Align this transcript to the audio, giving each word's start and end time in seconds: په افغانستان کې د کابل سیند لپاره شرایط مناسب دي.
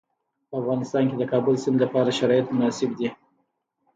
په 0.49 0.55
افغانستان 0.61 1.03
کې 1.09 1.15
د 1.17 1.23
کابل 1.31 1.55
سیند 1.63 1.77
لپاره 1.83 2.15
شرایط 2.19 2.45
مناسب 2.51 2.89
دي. 2.99 3.09